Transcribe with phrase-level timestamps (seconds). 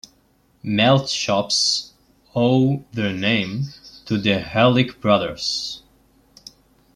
[0.63, 1.93] "Malt shops"
[2.35, 3.65] owe their name
[4.07, 5.83] to the Horlick brothers.